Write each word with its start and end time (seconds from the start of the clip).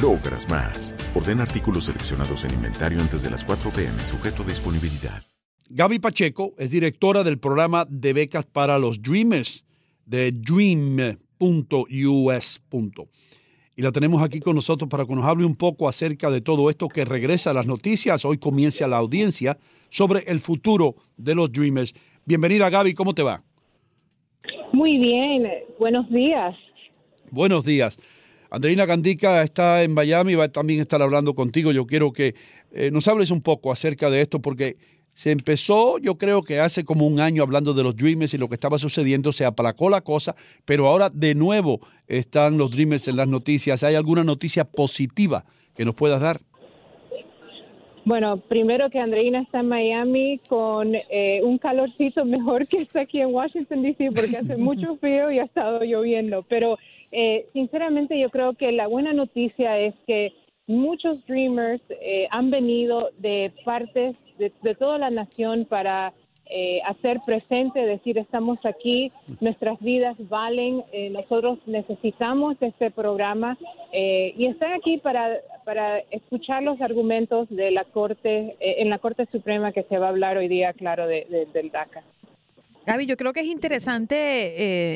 logras 0.00 0.48
más. 0.48 0.94
Orden 1.14 1.40
artículos 1.40 1.86
seleccionados 1.86 2.44
en 2.44 2.54
inventario 2.54 3.00
antes 3.00 3.22
de 3.22 3.30
las 3.30 3.44
4 3.44 3.70
pm, 3.70 4.04
sujeto 4.04 4.42
a 4.42 4.46
disponibilidad. 4.46 5.22
Gaby 5.68 5.98
Pacheco 5.98 6.54
es 6.58 6.70
directora 6.70 7.24
del 7.24 7.38
programa 7.38 7.86
de 7.88 8.12
becas 8.12 8.44
para 8.44 8.78
los 8.78 9.00
Dreamers 9.00 9.64
de 10.06 10.32
dream.us. 10.32 11.40
Y 13.76 13.82
la 13.82 13.90
tenemos 13.90 14.22
aquí 14.22 14.40
con 14.40 14.54
nosotros 14.54 14.88
para 14.88 15.04
que 15.04 15.14
nos 15.14 15.24
hable 15.24 15.44
un 15.44 15.56
poco 15.56 15.88
acerca 15.88 16.30
de 16.30 16.40
todo 16.40 16.70
esto 16.70 16.88
que 16.88 17.04
regresa 17.04 17.50
a 17.50 17.54
las 17.54 17.66
noticias. 17.66 18.24
Hoy 18.24 18.38
comienza 18.38 18.86
la 18.86 18.98
audiencia 18.98 19.58
sobre 19.90 20.20
el 20.26 20.40
futuro 20.40 20.94
de 21.16 21.34
los 21.34 21.50
Dreamers. 21.50 21.94
Bienvenida 22.24 22.70
Gaby, 22.70 22.94
¿cómo 22.94 23.14
te 23.14 23.22
va? 23.22 23.42
Muy 24.72 24.98
bien, 24.98 25.50
buenos 25.78 26.08
días. 26.10 26.54
Buenos 27.30 27.64
días. 27.64 27.98
Andreina 28.54 28.86
Gandica 28.86 29.42
está 29.42 29.82
en 29.82 29.92
Miami, 29.92 30.36
va 30.36 30.44
a 30.44 30.48
también 30.48 30.78
estar 30.80 31.02
hablando 31.02 31.34
contigo. 31.34 31.72
Yo 31.72 31.86
quiero 31.86 32.12
que 32.12 32.36
eh, 32.70 32.92
nos 32.92 33.08
hables 33.08 33.32
un 33.32 33.40
poco 33.40 33.72
acerca 33.72 34.10
de 34.10 34.20
esto 34.20 34.40
porque 34.40 34.76
se 35.12 35.32
empezó, 35.32 35.98
yo 35.98 36.18
creo 36.18 36.44
que 36.44 36.60
hace 36.60 36.84
como 36.84 37.04
un 37.04 37.18
año 37.18 37.42
hablando 37.42 37.74
de 37.74 37.82
los 37.82 37.96
Dreamers 37.96 38.32
y 38.32 38.38
lo 38.38 38.48
que 38.48 38.54
estaba 38.54 38.78
sucediendo, 38.78 39.32
se 39.32 39.44
aplacó 39.44 39.90
la 39.90 40.02
cosa, 40.02 40.36
pero 40.64 40.86
ahora 40.86 41.10
de 41.10 41.34
nuevo 41.34 41.80
están 42.06 42.56
los 42.56 42.70
Dreamers 42.70 43.08
en 43.08 43.16
las 43.16 43.26
noticias. 43.26 43.82
¿Hay 43.82 43.96
alguna 43.96 44.22
noticia 44.22 44.64
positiva 44.64 45.44
que 45.74 45.84
nos 45.84 45.96
puedas 45.96 46.20
dar? 46.20 46.40
Bueno, 48.04 48.36
primero 48.36 48.90
que 48.90 48.98
Andreina 48.98 49.40
está 49.40 49.60
en 49.60 49.68
Miami 49.68 50.38
con 50.46 50.94
eh, 50.94 51.40
un 51.42 51.56
calorcito 51.56 52.24
mejor 52.26 52.66
que 52.68 52.82
está 52.82 53.02
aquí 53.02 53.20
en 53.20 53.34
Washington, 53.34 53.82
D.C., 53.82 54.10
porque 54.14 54.36
hace 54.36 54.56
mucho 54.58 54.96
frío 54.96 55.30
y 55.30 55.38
ha 55.38 55.44
estado 55.44 55.80
lloviendo. 55.80 56.42
Pero 56.42 56.78
eh, 57.12 57.46
sinceramente 57.52 58.18
yo 58.18 58.28
creo 58.28 58.52
que 58.54 58.72
la 58.72 58.88
buena 58.88 59.14
noticia 59.14 59.78
es 59.78 59.94
que 60.06 60.34
muchos 60.66 61.24
Dreamers 61.26 61.82
eh, 61.88 62.26
han 62.30 62.50
venido 62.50 63.10
de 63.18 63.52
partes 63.64 64.16
de, 64.38 64.52
de 64.62 64.74
toda 64.74 64.98
la 64.98 65.10
nación 65.10 65.64
para 65.64 66.12
eh, 66.46 66.80
hacer 66.86 67.20
presente, 67.24 67.80
decir 67.86 68.18
estamos 68.18 68.58
aquí, 68.64 69.10
nuestras 69.40 69.78
vidas 69.80 70.16
valen, 70.28 70.82
eh, 70.92 71.10
nosotros 71.10 71.58
necesitamos 71.66 72.56
este 72.60 72.90
programa 72.90 73.56
eh, 73.92 74.34
y 74.36 74.46
están 74.46 74.72
aquí 74.74 74.98
para, 74.98 75.38
para 75.64 75.98
escuchar 76.10 76.62
los 76.62 76.80
argumentos 76.80 77.48
de 77.50 77.70
la 77.70 77.84
Corte, 77.84 78.56
eh, 78.60 78.76
en 78.78 78.90
la 78.90 78.98
Corte 78.98 79.26
Suprema 79.32 79.72
que 79.72 79.82
se 79.84 79.98
va 79.98 80.06
a 80.06 80.10
hablar 80.10 80.36
hoy 80.36 80.48
día, 80.48 80.72
claro, 80.72 81.06
de, 81.06 81.26
de- 81.30 81.46
del 81.46 81.70
DACA. 81.70 82.02
Gaby, 82.86 83.06
yo 83.06 83.16
creo 83.16 83.32
que 83.32 83.40
es 83.40 83.46
interesante 83.46 84.14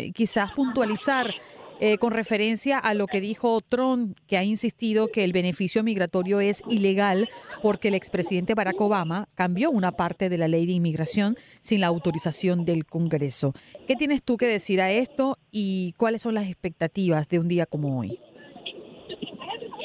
eh, 0.07 0.13
quizás 0.13 0.53
puntualizar 0.53 1.33
eh, 1.81 1.99
con 1.99 2.13
referencia 2.13 2.79
a 2.79 2.95
lo 2.95 3.07
que 3.07 3.21
dijo 3.21 3.61
Trump, 3.61 4.17
que 4.27 4.37
ha 4.37 4.43
insistido 4.43 5.09
que 5.09 5.23
el 5.23 5.33
beneficio 5.33 5.85
migratorio 5.85 6.41
es 6.41 6.63
ilegal 6.69 7.29
porque 7.63 7.89
el 7.89 7.95
expresidente 7.95 8.55
Barack 8.55 8.81
Obama 8.81 9.29
cambió 9.35 9.71
una 9.71 9.93
parte 9.93 10.29
de 10.29 10.39
la 10.39 10.49
ley 10.49 10.67
de 10.67 10.73
inmigración 10.73 11.37
sin 11.61 11.81
la 11.81 11.87
autorización 11.87 12.65
del 12.65 12.85
Congreso. 12.85 13.53
¿Qué 13.87 13.95
tienes 13.95 14.25
tú 14.25 14.37
que 14.37 14.47
decir 14.47 14.81
a 14.81 14.91
esto 14.91 15.39
y 15.53 15.93
cuáles 15.97 16.23
son 16.23 16.35
las 16.35 16.49
expectativas 16.49 17.29
de 17.29 17.39
un 17.39 17.47
día 17.47 17.67
como 17.67 17.99
hoy? 17.99 18.19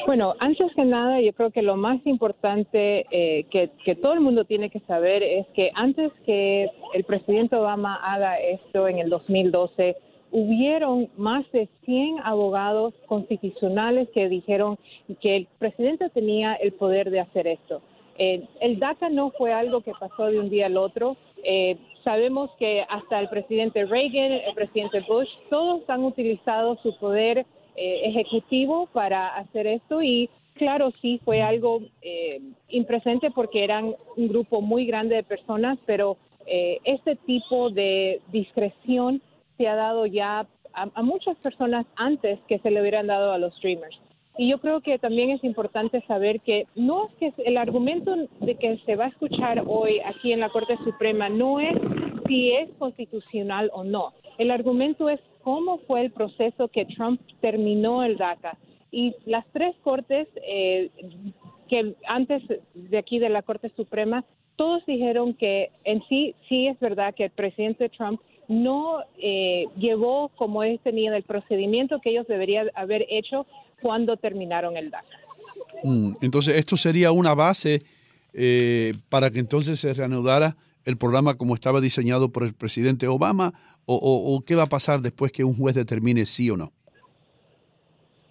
Bueno, 0.05 0.33
antes 0.39 0.67
que 0.75 0.83
nada, 0.83 1.21
yo 1.21 1.31
creo 1.33 1.51
que 1.51 1.61
lo 1.61 1.77
más 1.77 1.99
importante 2.05 3.05
eh, 3.09 3.45
que, 3.51 3.71
que 3.85 3.95
todo 3.95 4.13
el 4.13 4.19
mundo 4.19 4.43
tiene 4.45 4.69
que 4.69 4.81
saber 4.81 5.23
es 5.23 5.47
que 5.55 5.71
antes 5.75 6.11
que 6.25 6.67
el 6.93 7.03
presidente 7.05 7.55
Obama 7.55 7.95
haga 8.03 8.37
esto 8.37 8.87
en 8.87 8.99
el 8.99 9.09
2012, 9.09 9.95
hubieron 10.33 11.09
más 11.15 11.49
de 11.51 11.69
100 11.85 12.17
abogados 12.23 12.93
constitucionales 13.05 14.09
que 14.13 14.27
dijeron 14.27 14.77
que 15.21 15.37
el 15.37 15.47
presidente 15.59 16.09
tenía 16.09 16.55
el 16.55 16.73
poder 16.73 17.09
de 17.11 17.21
hacer 17.21 17.47
esto. 17.47 17.81
Eh, 18.17 18.43
el 18.59 18.79
DACA 18.79 19.09
no 19.09 19.31
fue 19.31 19.53
algo 19.53 19.81
que 19.81 19.93
pasó 19.99 20.25
de 20.25 20.39
un 20.39 20.49
día 20.49 20.65
al 20.65 20.77
otro. 20.77 21.15
Eh, 21.43 21.77
sabemos 22.03 22.51
que 22.57 22.83
hasta 22.89 23.19
el 23.19 23.29
presidente 23.29 23.85
Reagan, 23.85 24.31
el 24.31 24.53
presidente 24.53 25.01
Bush, 25.07 25.29
todos 25.49 25.87
han 25.87 26.03
utilizado 26.03 26.77
su 26.83 26.97
poder 26.97 27.45
eh, 27.75 28.01
ejecutivo 28.05 28.87
para 28.93 29.35
hacer 29.35 29.67
esto 29.67 30.01
y 30.01 30.29
claro, 30.55 30.91
sí 31.01 31.19
fue 31.23 31.41
algo 31.41 31.81
eh, 32.01 32.39
impresente 32.69 33.31
porque 33.31 33.63
eran 33.63 33.95
un 34.15 34.27
grupo 34.27 34.61
muy 34.61 34.85
grande 34.85 35.15
de 35.15 35.23
personas, 35.23 35.77
pero 35.85 36.17
eh, 36.45 36.79
este 36.83 37.15
tipo 37.15 37.69
de 37.69 38.21
discreción 38.31 39.21
se 39.57 39.67
ha 39.67 39.75
dado 39.75 40.05
ya 40.05 40.47
a, 40.73 41.03
muchas 41.03 41.37
personas 41.37 41.85
antes 41.95 42.39
que 42.47 42.59
se 42.59 42.71
le 42.71 42.81
hubieran 42.81 43.07
dado 43.07 43.31
a 43.31 43.37
los 43.37 43.55
streamers. 43.57 43.99
Y 44.37 44.49
yo 44.49 44.57
creo 44.57 44.81
que 44.81 44.97
también 44.97 45.29
es 45.29 45.43
importante 45.43 46.01
saber 46.07 46.41
que 46.41 46.65
no 46.75 47.07
es 47.19 47.33
que 47.35 47.43
el 47.43 47.57
argumento 47.57 48.15
de 48.39 48.55
que 48.55 48.79
se 48.85 48.95
va 48.95 49.05
a 49.05 49.09
escuchar 49.09 49.63
hoy 49.67 49.99
aquí 49.99 50.33
en 50.33 50.39
la 50.39 50.49
Corte 50.49 50.75
Suprema 50.83 51.29
no 51.29 51.59
es 51.59 51.77
si 52.27 52.51
es 52.51 52.69
constitucional 52.79 53.69
o 53.73 53.83
no. 53.83 54.13
El 54.39 54.49
argumento 54.49 55.07
es 55.09 55.19
cómo 55.43 55.77
fue 55.79 56.01
el 56.01 56.11
proceso 56.11 56.67
que 56.69 56.85
Trump 56.85 57.21
terminó 57.41 58.03
el 58.03 58.17
DACA. 58.17 58.57
Y 58.91 59.13
las 59.25 59.45
tres 59.53 59.75
cortes 59.83 60.27
eh, 60.47 60.89
que 61.69 61.95
antes 62.07 62.41
de 62.73 62.97
aquí 62.97 63.19
de 63.19 63.29
la 63.29 63.43
Corte 63.43 63.71
Suprema, 63.75 64.23
todos 64.55 64.85
dijeron 64.85 65.33
que 65.33 65.71
en 65.83 66.01
sí, 66.07 66.35
sí 66.47 66.67
es 66.67 66.79
verdad 66.79 67.13
que 67.15 67.25
el 67.25 67.31
presidente 67.31 67.89
Trump 67.89 68.19
no 68.47 68.99
eh, 69.17 69.65
llevó 69.77 70.29
como 70.35 70.63
él 70.63 70.79
tenía 70.83 71.15
el 71.15 71.23
procedimiento 71.23 71.99
que 71.99 72.09
ellos 72.11 72.27
deberían 72.27 72.69
haber 72.75 73.05
hecho 73.09 73.45
cuando 73.81 74.17
terminaron 74.17 74.77
el 74.77 74.89
DACA. 74.91 75.17
Mm, 75.83 76.13
Entonces, 76.21 76.55
esto 76.55 76.77
sería 76.77 77.11
una 77.11 77.33
base 77.33 77.81
eh, 78.33 78.93
para 79.09 79.29
que 79.31 79.39
entonces 79.39 79.79
se 79.79 79.93
reanudara 79.93 80.55
el 80.85 80.97
programa 80.97 81.35
como 81.35 81.53
estaba 81.53 81.79
diseñado 81.81 82.29
por 82.29 82.43
el 82.43 82.53
presidente 82.53 83.07
Obama 83.07 83.53
o, 83.85 83.95
o- 83.95 84.35
o 84.35 84.41
qué 84.41 84.55
va 84.55 84.63
a 84.63 84.67
pasar 84.67 85.01
después 85.01 85.31
que 85.31 85.43
un 85.43 85.55
juez 85.55 85.75
determine 85.75 86.25
sí 86.25 86.49
o 86.49 86.57
no? 86.57 86.71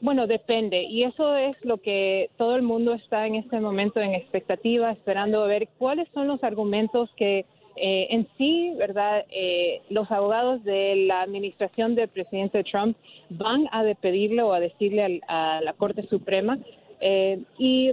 Bueno, 0.01 0.27
depende. 0.27 0.83
Y 0.83 1.05
eso 1.05 1.37
es 1.37 1.55
lo 1.63 1.79
que 1.79 2.29
todo 2.37 2.57
el 2.57 2.63
mundo 2.63 2.93
está 2.95 3.27
en 3.27 3.37
este 3.37 3.61
momento 3.61 4.01
en 4.01 4.15
expectativa, 4.15 4.91
esperando 4.91 5.45
ver 5.47 5.69
cuáles 5.79 6.09
son 6.13 6.27
los 6.27 6.43
argumentos 6.43 7.09
que 7.17 7.47
eh, 7.77 8.09
en 8.11 8.29
sí, 8.37 8.73
¿verdad? 8.77 9.25
Eh, 9.31 9.81
los 9.91 10.11
abogados 10.11 10.63
de 10.65 10.97
la 11.07 11.23
administración 11.23 11.95
del 11.95 12.09
presidente 12.09 12.65
Trump 12.65 12.97
van 13.31 13.67
a 13.73 13.83
pedirle 14.01 14.43
o 14.43 14.53
a 14.53 14.61
decirle 14.61 15.03
al- 15.05 15.21
a 15.29 15.61
la 15.63 15.73
Corte 15.73 16.07
Suprema. 16.09 16.59
Eh, 17.01 17.41
y 17.59 17.93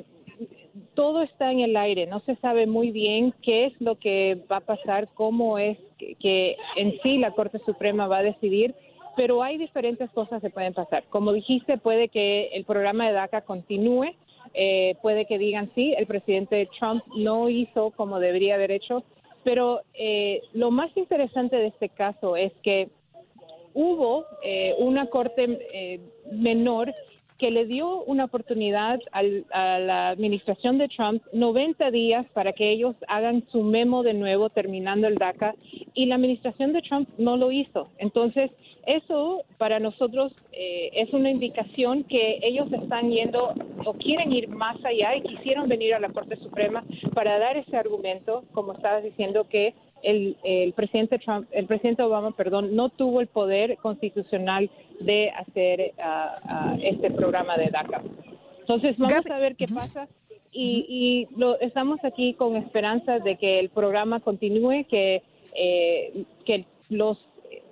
todo 0.94 1.22
está 1.24 1.52
en 1.52 1.62
el 1.62 1.76
aire, 1.78 2.06
no 2.06 2.20
se 2.22 2.36
sabe 2.38 2.68
muy 2.68 2.92
bien 2.92 3.34
qué 3.42 3.66
es 3.66 3.74
lo 3.82 3.96
que 3.96 4.38
va 4.52 4.58
a 4.58 4.62
pasar, 4.62 5.08
cómo 5.14 5.58
es 5.58 5.78
que, 5.98 6.16
que 6.16 6.58
en 6.76 7.00
sí 7.02 7.18
la 7.18 7.32
Corte 7.32 7.60
Suprema 7.60 8.08
va 8.08 8.20
a 8.20 8.24
decidir, 8.24 8.76
pero 9.18 9.44
hay 9.44 9.58
diferentes 9.58 10.10
cosas 10.12 10.42
que 10.42 10.50
pueden 10.50 10.74
pasar. 10.74 11.04
Como 11.10 11.34
dijiste, 11.34 11.78
puede 11.78 12.08
que 12.08 12.50
el 12.54 12.64
programa 12.64 13.08
de 13.08 13.14
DACA 13.14 13.42
continúe, 13.42 14.14
eh, 14.54 14.96
puede 15.02 15.26
que 15.26 15.38
digan 15.38 15.70
sí, 15.76 15.94
el 15.98 16.06
presidente 16.06 16.70
Trump 16.80 17.04
no 17.18 17.50
hizo 17.50 17.92
como 17.92 18.20
debería 18.20 18.56
haber 18.56 18.72
hecho, 18.72 19.04
pero 19.44 19.82
eh, 19.94 20.42
lo 20.54 20.72
más 20.72 20.96
interesante 20.96 21.56
de 21.56 21.68
este 21.68 21.90
caso 21.90 22.36
es 22.36 22.52
que 22.64 22.90
hubo 23.74 24.26
eh, 24.44 24.76
una 24.80 25.08
corte 25.08 25.60
eh, 25.74 26.00
menor 26.32 26.94
que 27.40 27.50
le 27.52 27.66
dio 27.66 28.04
una 28.04 28.26
oportunidad 28.26 29.00
al- 29.12 29.46
a 29.52 29.80
la 29.80 30.10
administración 30.10 30.78
de 30.78 30.90
Trump 30.90 31.24
90 31.34 31.90
días 31.90 32.26
para 32.34 32.54
que 32.54 32.70
ellos 32.70 32.96
hagan 33.08 33.44
su 33.52 33.64
memo 33.64 34.04
de 34.04 34.14
nuevo 34.14 34.50
terminando 34.50 35.08
el 35.08 35.16
DACA 35.16 35.56
y 35.94 36.06
la 36.06 36.16
administración 36.16 36.74
de 36.74 36.82
Trump 36.82 37.10
no 37.18 37.38
lo 37.38 37.52
hizo. 37.52 37.88
Entonces, 37.98 38.52
eso 38.86 39.44
para 39.58 39.80
nosotros 39.80 40.34
eh, 40.52 40.90
es 40.94 41.14
una 41.14 41.30
indicación 41.32 42.04
que 42.04 42.40
ellos 42.42 42.72
están 42.74 43.10
yendo 43.12 43.54
o 43.86 43.94
quieren 43.94 44.32
ir 44.34 44.50
más 44.50 44.78
allá 44.84 45.16
y 45.16 45.22
quisieron 45.22 45.68
venir 45.70 45.94
a 45.94 46.00
la 46.00 46.10
Corte 46.10 46.36
Suprema 46.38 46.84
para 47.14 47.40
dar 47.40 47.56
ese 47.58 47.78
argumento, 47.78 48.44
como 48.52 48.74
estabas 48.74 49.04
diciendo, 49.04 49.46
que 49.50 49.74
el, 50.04 50.38
el 50.44 50.74
presidente 50.74 51.20
Trump, 51.20 51.48
el 51.52 51.66
presidente 51.66 52.04
Obama, 52.04 52.32
perdón, 52.32 52.76
no 52.76 52.90
tuvo 52.90 53.22
el 53.22 53.28
poder 53.28 53.78
constitucional 53.78 54.70
de 55.00 55.30
hacer 55.32 55.94
ah, 56.02 56.76
este 56.82 57.12
programa 57.12 57.58
de 57.58 57.68
DACA. 57.68 58.02
Entonces 58.60 58.98
vamos 58.98 59.26
a 59.32 59.40
ver 59.40 59.56
qué 59.56 59.68
pasa 59.68 60.08
y, 60.52 60.86
y 60.90 61.36
lo, 61.40 61.60
estamos 61.60 62.04
aquí 62.04 62.34
con 62.34 62.56
esperanza 62.56 63.20
de 63.20 63.36
que 63.38 63.60
el 63.60 63.70
programa 63.70 64.20
continúe, 64.20 64.86
que 64.90 65.24
eh, 65.56 66.26
que 66.46 66.66
los 66.90 67.18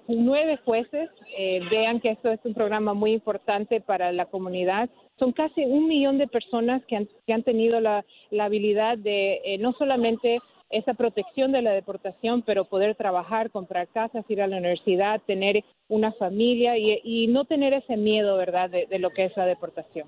nueve 0.07 0.57
jueces 0.63 1.09
eh, 1.37 1.61
vean 1.69 1.99
que 1.99 2.09
esto 2.11 2.31
es 2.31 2.39
un 2.43 2.53
programa 2.53 2.93
muy 2.93 3.11
importante 3.11 3.81
para 3.81 4.11
la 4.11 4.25
comunidad. 4.25 4.89
Son 5.19 5.31
casi 5.31 5.63
un 5.65 5.87
millón 5.87 6.17
de 6.17 6.27
personas 6.27 6.83
que 6.85 6.95
han, 6.95 7.07
que 7.25 7.33
han 7.33 7.43
tenido 7.43 7.79
la, 7.79 8.05
la 8.31 8.45
habilidad 8.45 8.97
de 8.97 9.41
eh, 9.43 9.57
no 9.57 9.73
solamente 9.73 10.39
esa 10.69 10.93
protección 10.93 11.51
de 11.51 11.61
la 11.61 11.71
deportación, 11.71 12.41
pero 12.41 12.65
poder 12.65 12.95
trabajar, 12.95 13.51
comprar 13.51 13.87
casas, 13.87 14.25
ir 14.29 14.41
a 14.41 14.47
la 14.47 14.57
universidad, 14.57 15.21
tener 15.25 15.63
una 15.87 16.11
familia 16.13 16.77
y, 16.77 16.99
y 17.03 17.27
no 17.27 17.45
tener 17.45 17.73
ese 17.73 17.95
miedo, 17.97 18.37
¿verdad?, 18.37 18.69
de, 18.69 18.85
de 18.87 18.99
lo 18.99 19.09
que 19.11 19.25
es 19.25 19.37
la 19.37 19.45
deportación. 19.45 20.07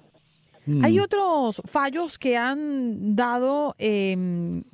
Hay 0.83 0.99
otros 0.99 1.61
fallos 1.65 2.19
que 2.19 2.37
han 2.37 3.15
dado, 3.15 3.73
eh, 3.79 4.15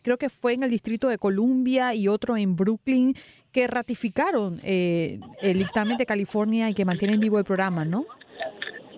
creo 0.01 0.17
que 0.17 0.29
fue 0.29 0.53
en 0.53 0.63
el 0.63 0.69
Distrito 0.69 1.07
de 1.07 1.17
Columbia 1.17 1.93
y 1.93 2.09
otro 2.09 2.35
en 2.35 2.55
Brooklyn, 2.55 3.13
que 3.53 3.67
ratificaron 3.67 4.59
eh, 4.63 5.19
el 5.41 5.57
dictamen 5.57 5.95
de 5.95 6.05
California 6.05 6.69
y 6.69 6.73
que 6.73 6.83
mantienen 6.83 7.19
vivo 7.21 7.39
el 7.39 7.45
programa, 7.45 7.85
¿no? 7.85 8.05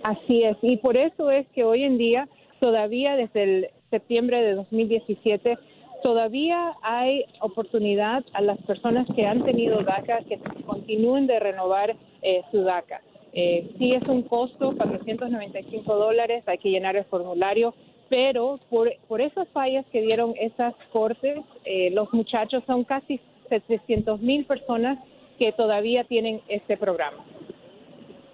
Así 0.04 0.44
es, 0.44 0.58
y 0.64 0.78
por 0.78 0.98
eso 0.98 1.30
es 1.30 1.46
que 1.50 1.64
hoy 1.64 1.84
en 1.84 1.98
día, 1.98 2.28
todavía 2.60 3.16
desde 3.16 3.44
el 3.44 3.68
septiembre 3.92 4.42
de 4.42 4.56
2017, 4.56 5.58
todavía 6.02 6.74
hay 6.82 7.26
oportunidad 7.42 8.24
a 8.34 8.42
las 8.42 8.58
personas 8.64 9.08
que 9.16 9.26
han 9.26 9.44
tenido 9.44 9.82
DACA 9.82 10.20
que 10.28 10.40
continúen 10.66 11.28
de 11.28 11.40
renovar 11.40 11.96
eh, 12.22 12.42
su 12.52 12.64
DACA. 12.64 13.02
Eh, 13.34 13.70
sí 13.78 13.94
es 13.94 14.04
un 14.08 14.24
costo, 14.24 14.76
495 14.76 15.96
dólares, 15.96 16.44
hay 16.48 16.58
que 16.58 16.70
llenar 16.70 16.96
el 16.96 17.06
formulario, 17.06 17.74
pero 18.10 18.60
por, 18.70 18.92
por 19.08 19.22
esas 19.22 19.48
fallas 19.50 19.86
que 19.92 20.02
dieron 20.02 20.34
esas 20.40 20.74
cortes, 20.92 21.40
eh, 21.66 21.92
los 21.92 22.12
muchachos 22.14 22.64
son 22.66 22.84
casi 22.84 23.20
700 23.50 24.22
mil 24.22 24.46
personas 24.46 24.98
que 25.38 25.52
todavía 25.52 26.04
tienen 26.06 26.42
este 26.48 26.78
programa. 26.78 27.24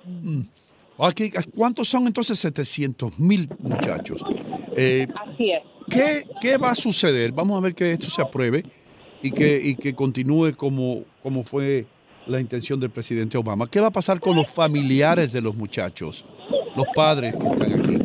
Mm. 0.06 0.42
¿Cuántos 1.56 1.88
son 1.88 2.08
entonces 2.08 2.40
700 2.40 3.20
mil 3.20 3.50
muchachos? 3.60 4.24
Eh, 4.78 5.08
Así 5.16 5.52
es. 5.52 5.64
¿Qué, 5.94 6.24
¿Qué 6.42 6.58
va 6.58 6.72
a 6.72 6.76
suceder? 6.76 7.32
Vamos 7.32 7.58
a 7.58 7.62
ver 7.62 7.76
que 7.76 7.92
esto 7.92 8.10
se 8.10 8.22
apruebe 8.22 8.64
y 9.22 9.32
que, 9.32 9.60
y 9.64 9.76
que 9.76 9.94
continúe 9.94 10.56
como, 10.56 11.04
como 11.22 11.44
fue 11.44 11.86
la 12.28 12.40
intención 12.40 12.80
del 12.80 12.90
presidente 12.90 13.38
Obama. 13.38 13.70
¿Qué 13.70 13.80
va 13.80 13.88
a 13.88 13.92
pasar 13.92 14.20
con 14.20 14.36
los 14.36 14.52
familiares 14.52 15.32
de 15.32 15.42
los 15.42 15.56
muchachos, 15.56 16.26
los 16.76 16.86
padres 16.96 17.36
que 17.36 17.48
están 17.48 17.80
aquí? 17.80 17.98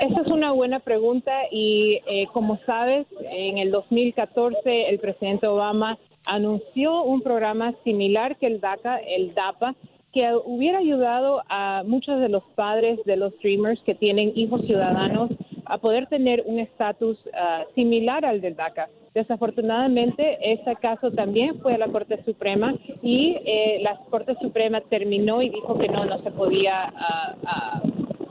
Esa 0.00 0.20
es 0.22 0.26
una 0.28 0.52
buena 0.52 0.80
pregunta 0.80 1.32
y 1.50 2.00
eh, 2.06 2.26
como 2.32 2.58
sabes, 2.66 3.06
en 3.30 3.58
el 3.58 3.70
2014 3.70 4.88
el 4.88 4.98
presidente 4.98 5.46
Obama 5.46 5.98
anunció 6.26 7.02
un 7.02 7.22
programa 7.22 7.74
similar 7.84 8.36
que 8.38 8.46
el 8.46 8.60
DACA, 8.60 8.98
el 8.98 9.34
DAPA, 9.34 9.74
que 10.12 10.28
hubiera 10.44 10.78
ayudado 10.78 11.42
a 11.48 11.82
muchos 11.86 12.20
de 12.20 12.28
los 12.28 12.42
padres 12.56 12.98
de 13.04 13.16
los 13.16 13.32
Dreamers 13.40 13.80
que 13.84 13.94
tienen 13.94 14.32
hijos 14.34 14.62
ciudadanos 14.66 15.30
a 15.72 15.78
poder 15.78 16.06
tener 16.08 16.42
un 16.46 16.58
estatus 16.58 17.18
ah, 17.34 17.64
similar 17.74 18.24
al 18.24 18.40
del 18.40 18.56
DACA. 18.56 18.88
Desafortunadamente, 19.14 20.38
ese 20.52 20.76
caso 20.76 21.10
también 21.10 21.58
fue 21.60 21.74
a 21.74 21.78
la 21.78 21.88
Corte 21.88 22.22
Suprema 22.24 22.74
y 23.02 23.36
eh, 23.44 23.78
la 23.82 23.96
Corte 24.10 24.34
Suprema 24.40 24.80
terminó 24.82 25.42
y 25.42 25.48
dijo 25.48 25.76
que 25.78 25.88
no, 25.88 26.04
no 26.04 26.18
se 26.22 26.30
podía 26.30 26.92
ah, 26.94 27.34
ah, 27.46 27.82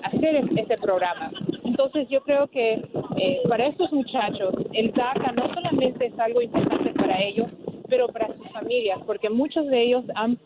hacer 0.03 0.35
es- 0.35 0.45
ese 0.55 0.77
programa. 0.77 1.31
Entonces 1.65 2.07
yo 2.09 2.21
creo 2.21 2.47
que 2.47 2.81
eh, 3.17 3.41
para 3.49 3.67
estos 3.67 3.91
muchachos 3.91 4.53
el 4.73 4.91
DACA 4.93 5.31
no 5.33 5.53
solamente 5.53 6.05
es 6.07 6.19
algo 6.19 6.41
importante 6.41 6.91
para 6.93 7.21
ellos, 7.23 7.51
pero 7.89 8.07
para 8.07 8.27
sus 8.35 8.47
familias, 8.51 8.99
porque 9.05 9.29
muchos 9.29 9.67
de 9.67 9.81
ellos 9.83 10.05
han 10.15 10.37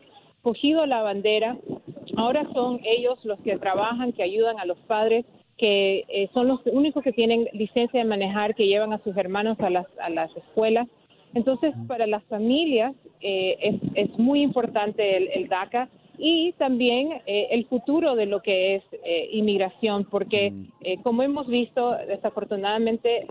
cogido 0.42 0.86
la 0.86 1.02
bandera, 1.02 1.58
ahora 2.18 2.46
son 2.54 2.80
ellos 2.84 3.24
los 3.26 3.40
que 3.42 3.58
trabajan, 3.58 4.14
que 4.14 4.24
ayudan 4.24 4.60
a 4.60 4.66
los 4.66 4.78
padres, 4.88 5.26
que 5.64 6.04
eh, 6.10 6.28
son 6.34 6.46
los 6.50 6.60
únicos 6.66 7.02
que 7.06 7.14
tienen 7.14 7.48
licencia 7.54 8.02
de 8.02 8.06
manejar, 8.16 8.54
que 8.54 8.68
llevan 8.68 8.92
a 8.92 9.02
sus 9.06 9.16
hermanos 9.16 9.58
a 9.62 9.70
las, 9.70 9.88
a 10.08 10.10
las 10.10 10.30
escuelas. 10.36 10.88
Entonces, 11.34 11.74
para 11.88 12.06
las 12.06 12.22
familias 12.26 12.94
eh, 13.22 13.56
es, 13.70 13.76
es 13.96 14.20
muy 14.20 14.42
importante 14.42 15.02
el, 15.18 15.30
el 15.38 15.48
DACA 15.48 15.88
y 16.18 16.52
también 16.58 17.04
eh, 17.26 17.48
el 17.52 17.66
futuro 17.66 18.16
de 18.16 18.26
lo 18.26 18.42
que 18.42 18.76
es 18.76 18.84
eh, 19.06 19.30
inmigración, 19.32 20.04
porque 20.12 20.52
eh, 20.82 20.98
como 21.02 21.24
hemos 21.24 21.48
visto, 21.48 21.96
desafortunadamente, 22.08 23.26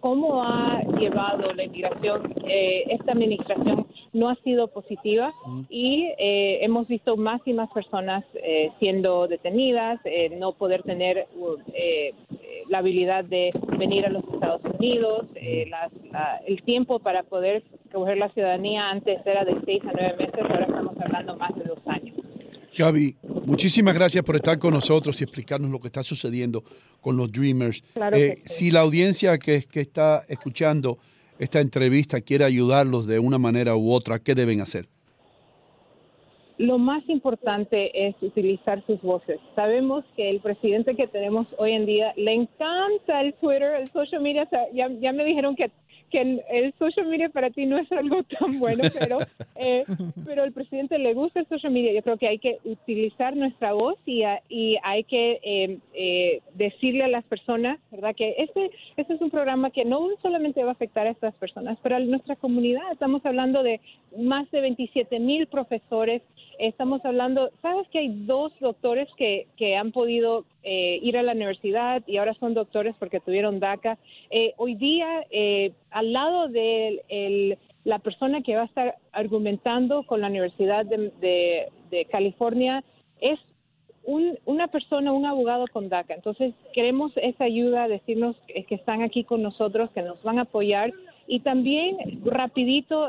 cómo 0.00 0.42
ha 0.42 0.82
llevado 0.98 1.52
la 1.52 1.64
inmigración, 1.64 2.34
eh, 2.46 2.84
esta 2.90 3.12
administración 3.12 3.86
no 4.12 4.28
ha 4.28 4.36
sido 4.36 4.68
positiva 4.68 5.32
y 5.68 6.08
eh, 6.18 6.58
hemos 6.64 6.86
visto 6.88 7.16
más 7.16 7.40
y 7.46 7.52
más 7.52 7.70
personas 7.72 8.24
eh, 8.34 8.70
siendo 8.78 9.26
detenidas, 9.28 10.00
eh, 10.04 10.30
no 10.38 10.52
poder 10.52 10.82
tener 10.82 11.26
uh, 11.36 11.54
eh, 11.74 12.12
eh, 12.32 12.62
la 12.68 12.78
habilidad 12.78 13.24
de 13.24 13.50
venir 13.78 14.04
a 14.06 14.10
los 14.10 14.24
Estados 14.32 14.62
Unidos, 14.78 15.26
eh, 15.34 15.66
las- 15.70 15.92
la- 16.12 16.40
el 16.46 16.62
tiempo 16.62 16.98
para 16.98 17.22
poder 17.22 17.62
coger 17.92 18.18
la 18.18 18.28
ciudadanía 18.30 18.90
antes 18.90 19.18
era 19.26 19.44
de 19.44 19.56
seis 19.64 19.82
a 19.84 19.92
nueve 19.94 20.14
meses, 20.18 20.34
ahora 20.40 20.64
estamos 20.64 20.94
hablando 21.00 21.36
más 21.36 21.54
de 21.56 21.64
dos 21.64 21.78
años. 21.86 22.14
Gaby, 22.76 23.16
muchísimas 23.44 23.92
gracias 23.94 24.22
por 24.24 24.36
estar 24.36 24.56
con 24.58 24.72
nosotros 24.72 25.20
y 25.20 25.24
explicarnos 25.24 25.68
lo 25.70 25.80
que 25.80 25.88
está 25.88 26.02
sucediendo 26.04 26.62
con 27.00 27.16
los 27.16 27.32
Dreamers. 27.32 27.82
Claro 27.94 28.16
sí. 28.16 28.34
Si 28.44 28.70
la 28.70 28.80
audiencia 28.80 29.36
que, 29.38 29.62
que 29.64 29.80
está 29.80 30.22
escuchando 30.28 30.98
esta 31.38 31.60
entrevista 31.60 32.20
quiere 32.20 32.44
ayudarlos 32.44 33.06
de 33.06 33.18
una 33.18 33.38
manera 33.38 33.76
u 33.76 33.92
otra, 33.92 34.18
¿qué 34.18 34.34
deben 34.34 34.60
hacer? 34.60 34.86
Lo 36.58 36.76
más 36.76 37.08
importante 37.08 38.08
es 38.08 38.16
utilizar 38.20 38.84
sus 38.84 39.00
voces. 39.00 39.38
Sabemos 39.54 40.04
que 40.16 40.28
el 40.28 40.40
presidente 40.40 40.96
que 40.96 41.06
tenemos 41.06 41.46
hoy 41.56 41.72
en 41.72 41.86
día 41.86 42.12
le 42.16 42.34
encanta 42.34 43.20
el 43.20 43.32
Twitter, 43.34 43.74
el 43.76 43.86
social 43.92 44.20
media. 44.20 44.48
Ya 44.74 45.12
me 45.12 45.24
dijeron 45.24 45.54
que 45.54 45.70
que 46.08 46.42
el 46.50 46.74
social 46.78 47.06
media 47.06 47.28
para 47.28 47.50
ti 47.50 47.66
no 47.66 47.78
es 47.78 47.90
algo 47.92 48.22
tan 48.38 48.58
bueno, 48.58 48.84
pero, 48.98 49.18
eh, 49.56 49.84
pero 50.24 50.42
al 50.42 50.52
presidente 50.52 50.98
le 50.98 51.14
gusta 51.14 51.40
el 51.40 51.48
social 51.48 51.72
media. 51.72 51.92
Yo 51.92 52.02
creo 52.02 52.16
que 52.16 52.28
hay 52.28 52.38
que 52.38 52.58
utilizar 52.64 53.36
nuestra 53.36 53.72
voz 53.72 53.96
y, 54.06 54.22
y 54.48 54.76
hay 54.82 55.04
que 55.04 55.40
eh, 55.42 55.78
eh, 55.94 56.42
decirle 56.54 57.04
a 57.04 57.08
las 57.08 57.24
personas, 57.24 57.78
¿verdad? 57.90 58.14
Que 58.14 58.34
este, 58.38 58.70
este 58.96 59.14
es 59.14 59.20
un 59.20 59.30
programa 59.30 59.70
que 59.70 59.84
no 59.84 60.08
solamente 60.22 60.62
va 60.62 60.70
a 60.70 60.72
afectar 60.72 61.06
a 61.06 61.10
estas 61.10 61.34
personas, 61.34 61.78
pero 61.82 61.96
a 61.96 62.00
nuestra 62.00 62.36
comunidad. 62.36 62.82
Estamos 62.92 63.24
hablando 63.24 63.62
de 63.62 63.80
más 64.16 64.50
de 64.50 64.60
27 64.60 65.18
mil 65.20 65.46
profesores. 65.46 66.22
Estamos 66.58 67.04
hablando, 67.04 67.50
¿sabes 67.62 67.86
que 67.88 68.00
hay 68.00 68.08
dos 68.26 68.52
doctores 68.60 69.08
que, 69.16 69.46
que 69.56 69.76
han 69.76 69.92
podido 69.92 70.44
eh, 70.64 70.98
ir 71.02 71.16
a 71.16 71.22
la 71.22 71.32
universidad 71.32 72.02
y 72.06 72.16
ahora 72.16 72.34
son 72.34 72.52
doctores 72.52 72.94
porque 72.98 73.20
tuvieron 73.20 73.60
DACA. 73.60 73.96
Eh, 74.30 74.54
hoy 74.56 74.74
día, 74.74 75.24
eh, 75.30 75.72
al 75.90 76.12
lado 76.12 76.48
de 76.48 77.56
la 77.84 78.00
persona 78.00 78.42
que 78.42 78.56
va 78.56 78.62
a 78.62 78.66
estar 78.66 78.96
argumentando 79.12 80.02
con 80.02 80.20
la 80.20 80.26
Universidad 80.26 80.84
de, 80.84 81.68
California, 82.10 82.82
es 83.20 83.38
una 84.44 84.66
persona, 84.68 85.12
un 85.12 85.26
abogado 85.26 85.66
con 85.72 85.88
DACA. 85.88 86.14
Entonces, 86.14 86.54
queremos 86.72 87.12
esa 87.16 87.44
ayuda, 87.44 87.88
decirnos 87.88 88.36
que 88.46 88.74
están 88.74 89.02
aquí 89.02 89.24
con 89.24 89.42
nosotros, 89.42 89.90
que 89.92 90.02
nos 90.02 90.22
van 90.22 90.38
a 90.38 90.42
apoyar. 90.42 90.92
Y 91.26 91.40
también, 91.40 92.20
rapidito, 92.24 93.08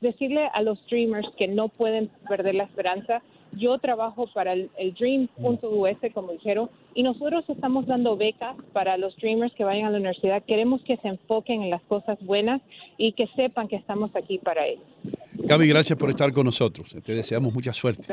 decirle 0.00 0.48
a 0.52 0.62
los 0.62 0.78
streamers 0.80 1.28
que 1.36 1.46
no 1.46 1.68
pueden 1.68 2.10
perder 2.28 2.56
la 2.56 2.64
esperanza 2.64 3.22
yo 3.52 3.78
trabajo 3.78 4.26
para 4.32 4.52
el, 4.52 4.70
Dream.us, 4.98 6.12
como 6.12 6.32
dijeron, 6.32 6.70
y 6.94 7.02
nosotros 7.02 7.44
estamos 7.48 7.86
dando 7.86 8.16
becas 8.16 8.56
para 8.72 8.96
los 8.96 9.16
Dreamers 9.16 9.54
que 9.54 9.64
vayan 9.64 9.86
a 9.86 9.90
la 9.90 9.98
universidad. 9.98 10.42
Queremos 10.44 10.82
que 10.82 10.96
se 10.98 11.08
enfoquen 11.08 11.62
en 11.62 11.70
las 11.70 11.82
cosas 11.82 12.18
buenas 12.24 12.60
y 12.98 13.12
que 13.12 13.26
sepan 13.36 13.68
que 13.68 13.76
estamos 13.76 14.10
aquí 14.16 14.38
para 14.38 14.66
ellos. 14.66 14.84
Gaby, 15.42 15.68
gracias 15.68 15.98
por 15.98 16.10
estar 16.10 16.32
con 16.32 16.44
nosotros. 16.44 16.94
Te 17.02 17.14
deseamos 17.14 17.54
mucha 17.54 17.72
suerte. 17.72 18.06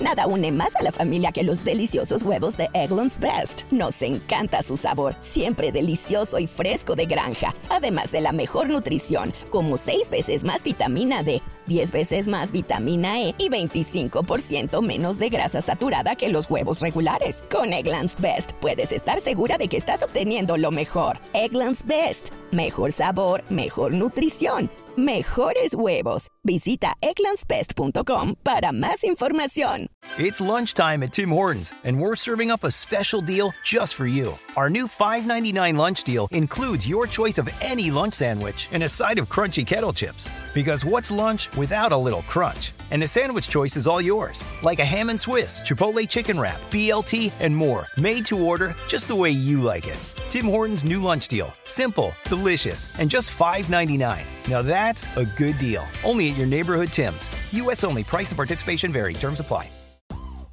Nada 0.00 0.26
une 0.26 0.50
más 0.50 0.74
a 0.76 0.82
la 0.82 0.92
familia 0.92 1.30
que 1.30 1.42
los 1.42 1.62
deliciosos 1.64 2.22
huevos 2.22 2.56
de 2.56 2.68
Eggland's 2.72 3.20
Best. 3.20 3.70
Nos 3.70 4.00
encanta 4.02 4.62
su 4.62 4.76
sabor, 4.76 5.14
siempre 5.20 5.72
delicioso 5.72 6.38
y 6.38 6.46
fresco 6.46 6.96
de 6.96 7.06
granja, 7.06 7.54
además 7.68 8.12
de 8.12 8.22
la 8.22 8.32
mejor 8.32 8.70
nutrición, 8.70 9.32
como 9.50 9.76
6 9.76 10.10
veces 10.10 10.44
más 10.44 10.62
vitamina 10.62 11.22
D, 11.22 11.42
10 11.66 11.92
veces 11.92 12.28
más 12.28 12.52
vitamina 12.52 13.20
E 13.22 13.34
y 13.38 13.48
25% 13.48 14.82
menos 14.82 15.18
de 15.18 15.28
grasa 15.28 15.60
saturada 15.60 16.16
que 16.16 16.28
los 16.28 16.50
huevos 16.50 16.80
regulares. 16.80 17.42
Con 17.50 17.72
Eggland's 17.72 18.20
Best 18.20 18.52
puedes 18.60 18.92
estar 18.92 19.20
segura 19.20 19.58
de 19.58 19.68
que 19.68 19.76
estás 19.76 20.02
obteniendo 20.02 20.56
lo 20.56 20.70
mejor. 20.70 21.18
Eggland's 21.32 21.84
Best, 21.84 22.28
mejor 22.52 22.92
sabor, 22.92 23.42
mejor 23.50 23.92
nutrición 23.92 24.70
mejores 24.96 25.74
huevos. 25.74 26.28
Visita 26.44 26.94
eclanspest.com 27.00 28.36
para 28.42 28.72
más 28.72 29.04
información. 29.04 29.88
It's 30.18 30.40
lunchtime 30.40 31.02
at 31.02 31.12
Tim 31.12 31.30
Hortons, 31.30 31.72
and 31.84 31.98
we're 32.00 32.14
serving 32.14 32.50
up 32.50 32.64
a 32.64 32.70
special 32.70 33.20
deal 33.20 33.52
just 33.64 33.94
for 33.94 34.06
you. 34.06 34.38
Our 34.56 34.70
new 34.70 34.86
$5.99 34.86 35.76
lunch 35.76 36.04
deal 36.04 36.28
includes 36.30 36.88
your 36.88 37.06
choice 37.06 37.38
of 37.38 37.48
any 37.60 37.90
lunch 37.90 38.14
sandwich 38.14 38.68
and 38.70 38.82
a 38.82 38.88
side 38.88 39.18
of 39.18 39.28
crunchy 39.28 39.66
kettle 39.66 39.92
chips. 39.92 40.30
Because 40.54 40.84
what's 40.84 41.10
lunch 41.10 41.50
without 41.56 41.92
a 41.92 41.96
little 41.96 42.22
crunch? 42.22 42.72
And 42.90 43.02
the 43.02 43.08
sandwich 43.08 43.48
choice 43.48 43.76
is 43.76 43.86
all 43.86 44.00
yours, 44.00 44.44
like 44.62 44.78
a 44.78 44.84
ham 44.84 45.10
and 45.10 45.20
Swiss, 45.20 45.60
Chipotle 45.60 46.08
chicken 46.08 46.38
wrap, 46.38 46.60
BLT, 46.70 47.32
and 47.40 47.56
more, 47.56 47.86
made 47.96 48.24
to 48.26 48.44
order 48.44 48.74
just 48.88 49.08
the 49.08 49.16
way 49.16 49.30
you 49.30 49.60
like 49.60 49.86
it. 49.86 49.98
Tim 50.30 50.46
Hortons 50.46 50.84
new 50.84 51.00
lunch 51.00 51.28
deal. 51.28 51.52
Simple, 51.64 52.12
delicious, 52.24 52.98
and 52.98 53.08
just 53.10 53.38
$5.99. 53.38 54.48
Now 54.48 54.62
that's 54.62 55.06
a 55.16 55.24
good 55.24 55.58
deal. 55.58 55.84
Only 56.04 56.30
at 56.30 56.36
your 56.36 56.46
neighborhood 56.46 56.92
Tim's. 56.92 57.30
U.S. 57.52 57.84
only. 57.84 58.02
Price 58.04 58.30
and 58.30 58.36
participation 58.36 58.90
vary. 58.90 59.14
Terms 59.14 59.40
apply. 59.40 59.68